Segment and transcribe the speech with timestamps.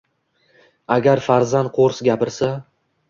[0.95, 2.51] Agar farzand qo'rs gapirsa.